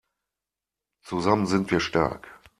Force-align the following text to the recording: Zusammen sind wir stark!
Zusammen 1.03 1.45
sind 1.45 1.69
wir 1.69 1.79
stark! 1.79 2.27